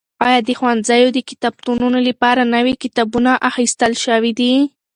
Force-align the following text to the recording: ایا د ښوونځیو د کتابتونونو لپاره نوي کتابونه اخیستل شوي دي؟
ایا 0.25 0.39
د 0.47 0.49
ښوونځیو 0.59 1.07
د 1.13 1.19
کتابتونونو 1.29 1.99
لپاره 2.09 2.41
نوي 2.55 2.73
کتابونه 2.83 3.31
اخیستل 3.49 3.93
شوي 4.05 4.31
دي؟ 4.39 4.53